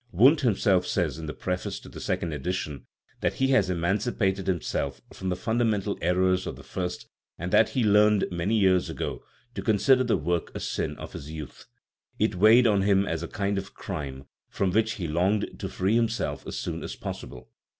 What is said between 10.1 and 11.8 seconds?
work a sin of his youth";